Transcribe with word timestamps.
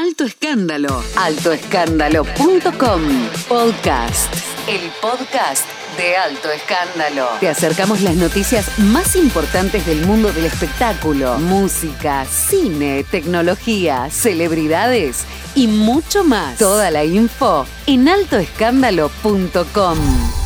Alto 0.00 0.24
Escándalo. 0.24 1.04
altoescándalo.com 1.14 3.02
Podcast. 3.46 4.34
El 4.66 4.90
podcast 5.02 5.66
de 5.98 6.16
Alto 6.16 6.50
Escándalo. 6.50 7.28
Te 7.38 7.50
acercamos 7.50 8.00
las 8.00 8.16
noticias 8.16 8.78
más 8.78 9.14
importantes 9.14 9.84
del 9.84 10.06
mundo 10.06 10.32
del 10.32 10.46
espectáculo, 10.46 11.38
música, 11.38 12.24
cine, 12.24 13.04
tecnología, 13.10 14.08
celebridades 14.10 15.26
y 15.54 15.66
mucho 15.66 16.24
más. 16.24 16.56
Toda 16.56 16.90
la 16.90 17.04
info 17.04 17.66
en 17.86 18.08
altoescándalo.com. 18.08 20.39